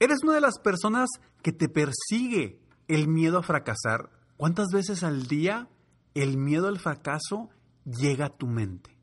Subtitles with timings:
[0.00, 1.08] ¿Eres una de las personas
[1.42, 4.10] que te persigue el miedo a fracasar?
[4.36, 5.68] ¿Cuántas veces al día
[6.14, 7.48] el miedo al fracaso
[7.84, 8.96] llega a tu mente?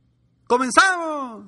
[0.48, 1.48] ¡Comenzamos!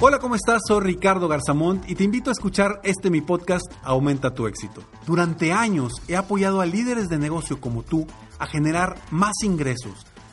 [0.00, 0.62] Hola, ¿cómo estás?
[0.66, 4.82] Soy Ricardo Garzamont y te invito a escuchar este mi podcast Aumenta tu éxito.
[5.06, 8.04] Durante años he apoyado a líderes de negocio como tú
[8.40, 10.04] a generar más ingresos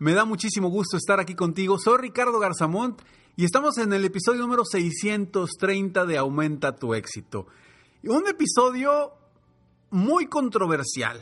[0.00, 1.78] Me da muchísimo gusto estar aquí contigo.
[1.78, 3.02] Soy Ricardo Garzamont
[3.36, 7.46] y estamos en el episodio número 630 de Aumenta tu éxito.
[8.04, 9.12] Un episodio
[9.90, 11.20] muy controversial.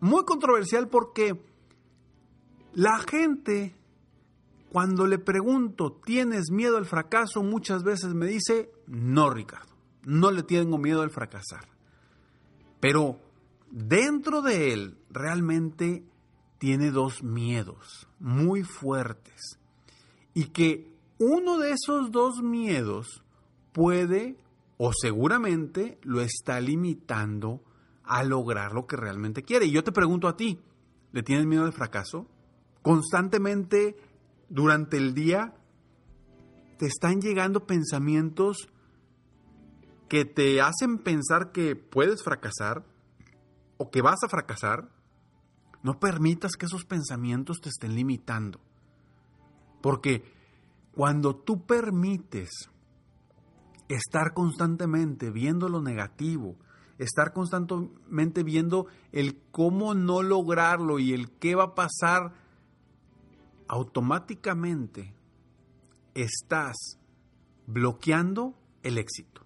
[0.00, 1.38] Muy controversial porque
[2.72, 3.76] la gente,
[4.70, 7.42] cuando le pregunto, ¿tienes miedo al fracaso?
[7.42, 11.68] Muchas veces me dice, no, Ricardo, no le tengo miedo al fracasar.
[12.80, 13.20] Pero
[13.70, 16.06] dentro de él realmente
[16.62, 19.58] tiene dos miedos muy fuertes
[20.32, 23.24] y que uno de esos dos miedos
[23.72, 24.36] puede
[24.76, 27.64] o seguramente lo está limitando
[28.04, 29.66] a lograr lo que realmente quiere.
[29.66, 30.60] Y yo te pregunto a ti,
[31.10, 32.28] ¿le tienes miedo al fracaso?
[32.80, 33.96] Constantemente
[34.48, 35.56] durante el día
[36.78, 38.68] te están llegando pensamientos
[40.08, 42.84] que te hacen pensar que puedes fracasar
[43.78, 44.91] o que vas a fracasar
[45.82, 48.60] no permitas que esos pensamientos te estén limitando.
[49.80, 50.24] Porque
[50.92, 52.70] cuando tú permites
[53.88, 56.56] estar constantemente viendo lo negativo,
[56.98, 62.34] estar constantemente viendo el cómo no lograrlo y el qué va a pasar,
[63.68, 65.14] automáticamente
[66.14, 66.98] estás
[67.66, 69.42] bloqueando el éxito.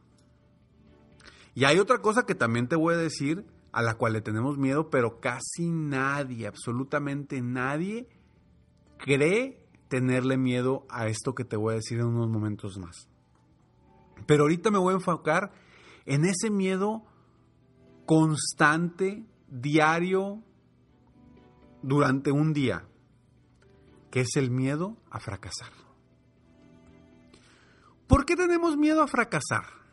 [1.55, 3.47] Y hay otra cosa que también te voy a decir
[3.77, 8.09] a la cual le tenemos miedo, pero casi nadie, absolutamente nadie,
[8.97, 13.07] cree tenerle miedo a esto que te voy a decir en unos momentos más.
[14.27, 15.53] Pero ahorita me voy a enfocar
[16.07, 17.05] en ese miedo
[18.07, 20.43] constante, diario,
[21.83, 22.89] durante un día,
[24.11, 25.73] que es el miedo a fracasar.
[28.07, 29.86] ¿Por qué tenemos miedo a fracasar?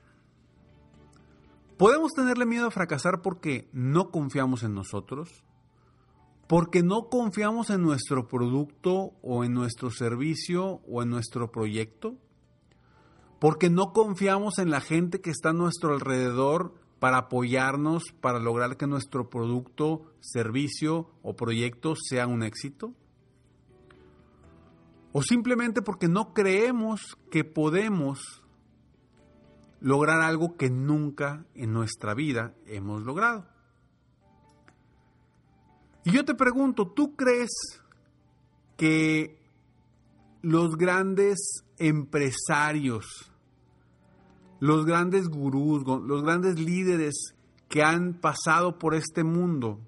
[1.78, 5.44] Podemos tenerle miedo a fracasar porque no confiamos en nosotros,
[6.48, 12.16] porque no confiamos en nuestro producto o en nuestro servicio o en nuestro proyecto,
[13.40, 18.78] porque no confiamos en la gente que está a nuestro alrededor para apoyarnos, para lograr
[18.78, 22.94] que nuestro producto, servicio o proyecto sea un éxito,
[25.12, 28.43] o simplemente porque no creemos que podemos
[29.84, 33.46] lograr algo que nunca en nuestra vida hemos logrado.
[36.06, 37.52] Y yo te pregunto, ¿tú crees
[38.78, 39.38] que
[40.42, 43.30] los grandes empresarios,
[44.62, 47.36] los grandes gurús, los grandes líderes
[47.68, 49.82] que han pasado por este mundo,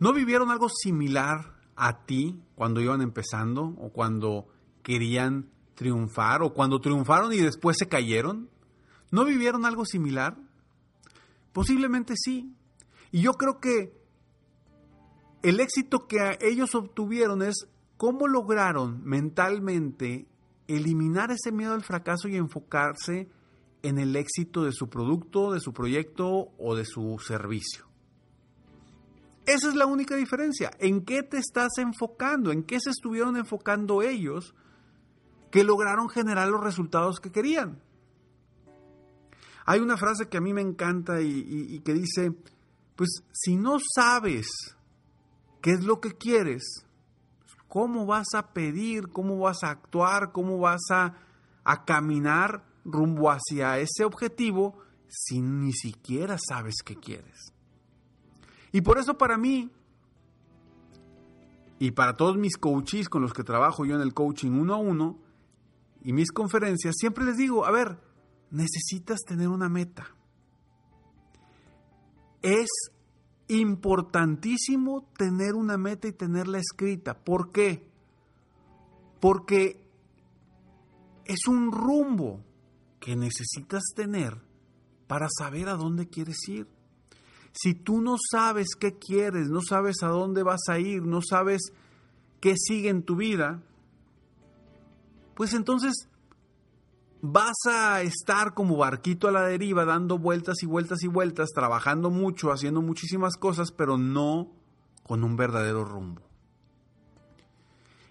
[0.00, 4.48] ¿no vivieron algo similar a ti cuando iban empezando o cuando
[4.82, 8.50] querían triunfar o cuando triunfaron y después se cayeron?
[9.12, 10.36] ¿No vivieron algo similar?
[11.52, 12.52] Posiblemente sí.
[13.12, 13.94] Y yo creo que
[15.42, 20.26] el éxito que ellos obtuvieron es cómo lograron mentalmente
[20.66, 23.28] eliminar ese miedo al fracaso y enfocarse
[23.82, 27.86] en el éxito de su producto, de su proyecto o de su servicio.
[29.46, 30.72] Esa es la única diferencia.
[30.80, 32.50] ¿En qué te estás enfocando?
[32.50, 34.56] ¿En qué se estuvieron enfocando ellos
[35.50, 37.80] que lograron generar los resultados que querían.
[39.64, 42.32] Hay una frase que a mí me encanta y, que dice,
[42.94, 44.46] pues si no sabes
[45.60, 46.86] qué es lo que quieres,
[47.66, 51.14] ¿cómo vas a pedir, cómo vas a actuar, cómo vas a,
[51.64, 54.78] a caminar rumbo hacia ese objetivo
[55.08, 57.52] si ni siquiera sabes qué quieres?
[58.70, 59.70] Y por eso para mí,
[61.80, 64.78] y para todos mis coaches con los que trabajo yo en el coaching uno a
[64.78, 65.18] uno,
[66.06, 67.98] y mis conferencias, siempre les digo, a ver,
[68.52, 70.06] necesitas tener una meta.
[72.42, 72.68] Es
[73.48, 77.24] importantísimo tener una meta y tenerla escrita.
[77.24, 77.90] ¿Por qué?
[79.18, 79.84] Porque
[81.24, 82.40] es un rumbo
[83.00, 84.40] que necesitas tener
[85.08, 86.68] para saber a dónde quieres ir.
[87.50, 91.72] Si tú no sabes qué quieres, no sabes a dónde vas a ir, no sabes
[92.40, 93.64] qué sigue en tu vida,
[95.36, 96.08] pues entonces
[97.20, 102.10] vas a estar como barquito a la deriva, dando vueltas y vueltas y vueltas, trabajando
[102.10, 104.50] mucho, haciendo muchísimas cosas, pero no
[105.02, 106.22] con un verdadero rumbo.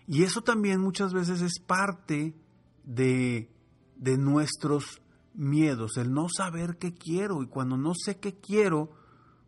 [0.08, 2.36] Y eso también muchas veces es parte
[2.84, 3.50] de,
[3.96, 5.02] de nuestros
[5.34, 7.42] miedos, el no saber qué quiero.
[7.42, 8.92] Y cuando no sé qué quiero,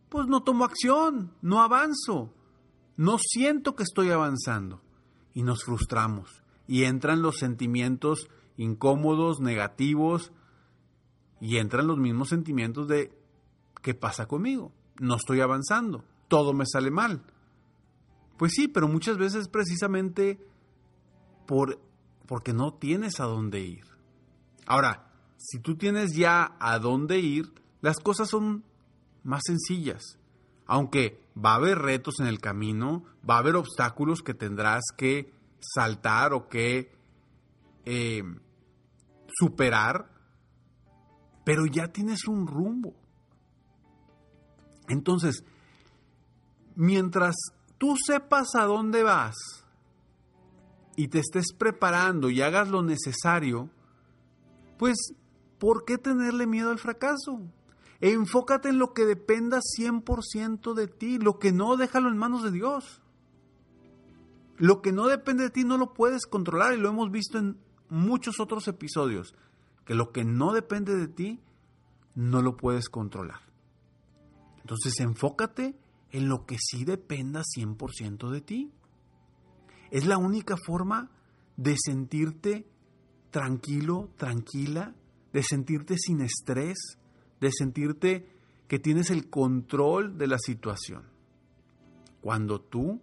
[0.08, 2.34] pues no tomo acción, no avanzo,
[2.96, 4.82] no siento que estoy avanzando.
[5.32, 6.42] Y nos frustramos.
[6.68, 10.32] Y entran los sentimientos incómodos, negativos,
[11.40, 13.16] y entran los mismos sentimientos de
[13.82, 14.72] ¿qué pasa conmigo?
[15.00, 17.22] No estoy avanzando, todo me sale mal.
[18.36, 20.40] Pues sí, pero muchas veces precisamente
[21.46, 21.80] por,
[22.26, 23.84] porque no tienes a dónde ir.
[24.66, 28.64] Ahora, si tú tienes ya a dónde ir, las cosas son
[29.22, 30.18] más sencillas.
[30.66, 35.32] Aunque va a haber retos en el camino, va a haber obstáculos que tendrás que
[35.60, 36.92] saltar o que
[37.84, 38.22] eh,
[39.28, 40.10] superar,
[41.44, 42.94] pero ya tienes un rumbo.
[44.88, 45.44] Entonces,
[46.74, 47.36] mientras
[47.78, 49.34] tú sepas a dónde vas
[50.96, 53.70] y te estés preparando y hagas lo necesario,
[54.78, 54.96] pues,
[55.58, 57.40] ¿por qué tenerle miedo al fracaso?
[58.00, 62.52] Enfócate en lo que dependa 100% de ti, lo que no, déjalo en manos de
[62.52, 63.02] Dios.
[64.58, 67.58] Lo que no depende de ti no lo puedes controlar y lo hemos visto en
[67.88, 69.34] muchos otros episodios,
[69.84, 71.40] que lo que no depende de ti,
[72.14, 73.40] no lo puedes controlar.
[74.60, 75.78] Entonces enfócate
[76.10, 78.72] en lo que sí dependa 100% de ti.
[79.90, 81.10] Es la única forma
[81.56, 82.66] de sentirte
[83.30, 84.94] tranquilo, tranquila,
[85.32, 86.76] de sentirte sin estrés,
[87.40, 88.28] de sentirte
[88.66, 91.04] que tienes el control de la situación.
[92.20, 93.00] Cuando tú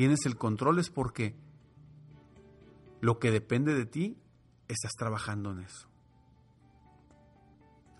[0.00, 1.36] tienes el control es porque
[3.02, 4.16] lo que depende de ti,
[4.66, 5.90] estás trabajando en eso.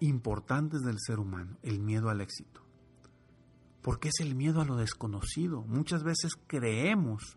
[0.00, 2.62] importantes del ser humano, el miedo al éxito.
[3.82, 5.62] Porque es el miedo a lo desconocido.
[5.62, 7.36] Muchas veces creemos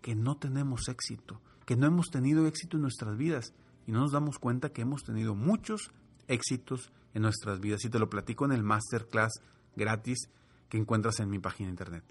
[0.00, 3.54] que no tenemos éxito, que no hemos tenido éxito en nuestras vidas
[3.86, 5.90] y no nos damos cuenta que hemos tenido muchos
[6.26, 7.84] éxitos en nuestras vidas.
[7.84, 9.32] Y te lo platico en el masterclass
[9.76, 10.28] gratis
[10.68, 12.04] que encuentras en mi página de internet.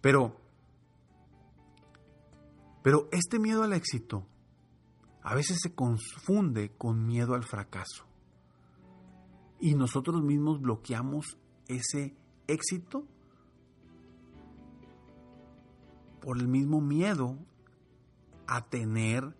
[0.00, 0.36] Pero,
[2.82, 4.26] pero este miedo al éxito
[5.22, 8.06] a veces se confunde con miedo al fracaso.
[9.60, 11.38] Y nosotros mismos bloqueamos
[11.68, 12.16] ese
[12.48, 13.06] éxito
[16.20, 17.38] por el mismo miedo
[18.46, 19.36] a tener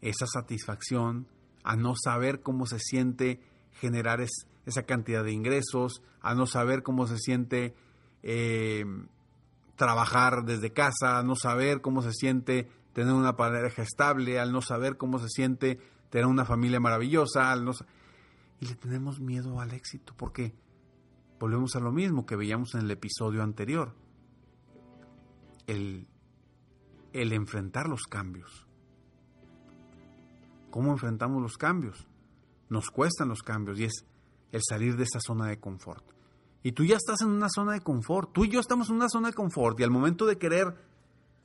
[0.00, 1.26] esa satisfacción,
[1.64, 3.40] a no saber cómo se siente
[3.74, 7.74] generar esa cantidad de ingresos, a no saber cómo se siente
[8.22, 8.84] eh,
[9.76, 14.96] trabajar desde casa, no saber cómo se siente tener una pareja estable, al no saber
[14.96, 15.78] cómo se siente
[16.10, 17.72] tener una familia maravillosa, al no
[18.60, 20.54] y le tenemos miedo al éxito, ¿por qué?
[21.42, 23.96] volvemos a lo mismo que veíamos en el episodio anterior.
[25.66, 26.06] El
[27.12, 28.68] enfrentar los cambios.
[30.70, 32.06] ¿Cómo enfrentamos los cambios?
[32.72, 34.06] Nos cuestan los cambios y es
[34.50, 36.02] el salir de esa zona de confort.
[36.62, 39.10] Y tú ya estás en una zona de confort, tú y yo estamos en una
[39.10, 40.74] zona de confort y al momento de querer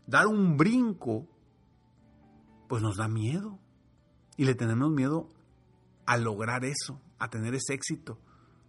[0.05, 1.27] dar un brinco,
[2.69, 3.59] pues nos da miedo.
[4.37, 5.27] Y le tenemos miedo
[6.05, 8.17] a lograr eso, a tener ese éxito,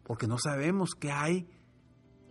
[0.03, 1.49] porque no sabemos qué hay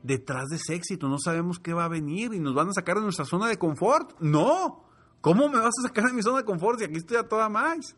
[0.04, 2.98] detrás de ese éxito, no sabemos qué va a venir y nos van a sacar
[2.98, 4.20] de nuestra zona de confort.
[4.20, 4.90] No,
[5.22, 7.48] ¿cómo me vas a sacar de mi zona de confort si aquí estoy a toda
[7.48, 7.96] más?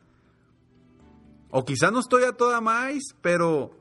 [1.51, 3.71] O quizá no estoy a toda más, pero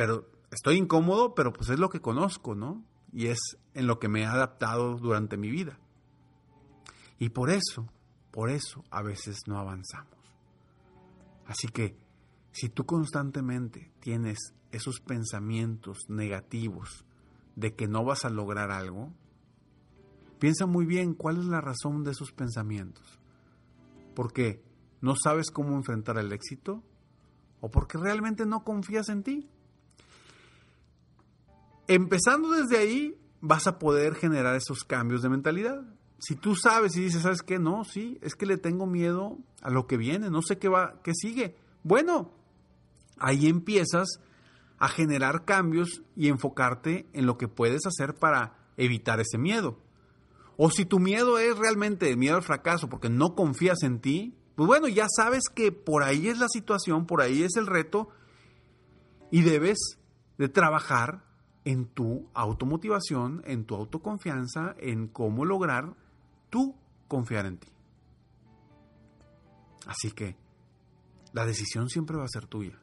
[0.00, 2.82] pero estoy incómodo, pero pues es lo que conozco, ¿no?
[3.12, 3.38] Y es
[3.74, 5.78] en lo que me he adaptado durante mi vida.
[7.18, 7.86] Y por eso,
[8.30, 10.16] por eso a veces no avanzamos.
[11.46, 11.98] Así que
[12.52, 14.38] si tú constantemente tienes
[14.72, 17.04] esos pensamientos negativos
[17.56, 19.12] de que no vas a lograr algo,
[20.38, 23.20] piensa muy bien cuál es la razón de esos pensamientos.
[24.14, 24.62] Porque
[25.00, 26.82] no sabes cómo enfrentar el éxito
[27.60, 29.48] o porque realmente no confías en ti.
[31.86, 35.82] Empezando desde ahí, vas a poder generar esos cambios de mentalidad.
[36.18, 37.58] Si tú sabes y dices, ¿sabes qué?
[37.58, 41.00] No, sí, es que le tengo miedo a lo que viene, no sé qué va,
[41.02, 41.56] qué sigue.
[41.82, 42.32] Bueno,
[43.18, 44.20] ahí empiezas
[44.78, 49.78] a generar cambios y enfocarte en lo que puedes hacer para evitar ese miedo.
[50.56, 54.36] O si tu miedo es realmente el miedo al fracaso porque no confías en ti,
[54.60, 58.10] pues bueno, ya sabes que por ahí es la situación, por ahí es el reto
[59.30, 59.78] y debes
[60.36, 61.24] de trabajar
[61.64, 65.96] en tu automotivación, en tu autoconfianza, en cómo lograr
[66.50, 66.76] tú
[67.08, 67.68] confiar en ti.
[69.86, 70.36] Así que
[71.32, 72.78] la decisión siempre va a ser tuya.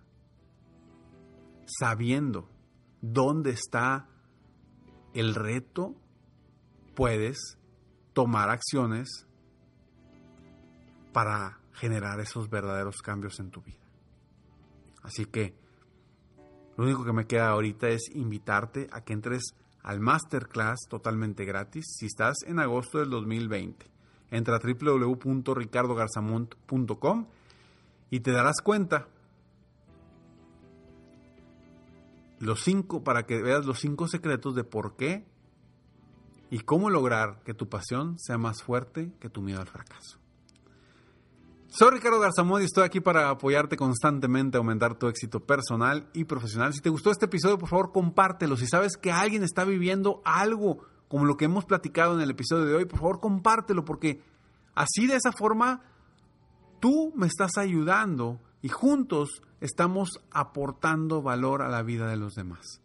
[1.68, 2.50] Sabiendo
[3.04, 4.10] dónde está
[5.14, 5.94] el reto,
[6.96, 7.60] puedes
[8.14, 9.28] tomar acciones
[11.14, 13.86] para generar esos verdaderos cambios en tu vida.
[15.04, 15.54] Así que
[16.76, 19.54] lo único que me queda ahorita es invitarte a que entres
[19.84, 23.86] al masterclass totalmente gratis si estás en agosto del 2020.
[24.32, 27.28] Entra a www.ricardogarzamont.com
[28.10, 29.08] y te darás cuenta
[32.40, 35.26] los cinco para que veas los cinco secretos de por qué
[36.50, 40.18] y cómo lograr que tu pasión sea más fuerte que tu miedo al fracaso.
[41.78, 46.24] Soy Ricardo Garzamón y estoy aquí para apoyarte constantemente a aumentar tu éxito personal y
[46.24, 46.74] profesional.
[46.74, 48.58] Si te gustó este episodio, por favor, compártelo.
[48.58, 52.66] Si sabes que alguien está viviendo algo como lo que hemos platicado en el episodio
[52.66, 54.24] de hoy, por favor, compártelo porque
[54.74, 55.84] así de esa forma
[56.80, 62.82] tú me estás ayudando y juntos estamos aportando valor a la vida de los demás.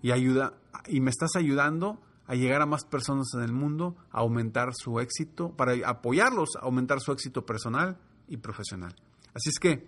[0.00, 0.54] Y ayuda
[0.86, 4.98] y me estás ayudando a llegar a más personas en el mundo, a aumentar su
[4.98, 8.94] éxito, para apoyarlos a aumentar su éxito personal y profesional.
[9.34, 9.86] Así es que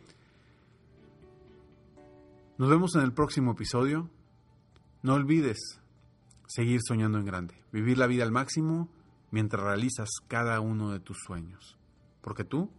[2.58, 4.10] nos vemos en el próximo episodio.
[5.02, 5.80] No olvides
[6.46, 8.88] seguir soñando en grande, vivir la vida al máximo
[9.30, 11.76] mientras realizas cada uno de tus sueños,
[12.22, 12.70] porque tú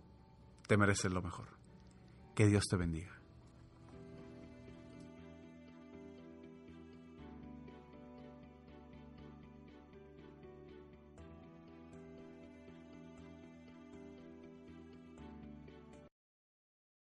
[0.67, 1.47] te mereces lo mejor.
[2.35, 3.16] Que Dios te bendiga.